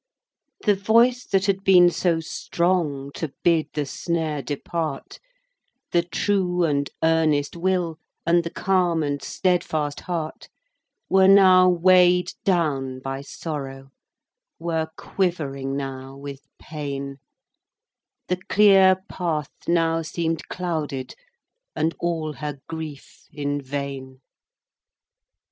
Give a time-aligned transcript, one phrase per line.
[0.67, 0.73] III.
[0.73, 5.19] The voice that had been so strong To bid the snare depart,
[5.91, 10.49] The true and earnest will, And the calm and steadfast heart,
[11.07, 13.91] Were now weigh'd down by sorrow,
[14.57, 17.17] Were quivering now with pain;
[18.27, 21.13] The clear path now seem'd clouded,
[21.75, 24.19] And all her grief in vain.